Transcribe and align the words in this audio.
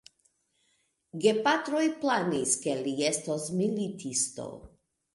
Gepatroj 1.25 1.83
planis, 2.05 2.57
ke 2.65 2.77
li 2.83 2.97
estos 3.13 3.49
militisto. 3.63 4.53